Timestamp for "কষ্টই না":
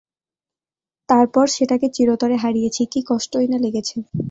3.09-3.57